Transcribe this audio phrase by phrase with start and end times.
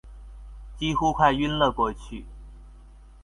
[0.79, 2.25] 几乎快晕了过去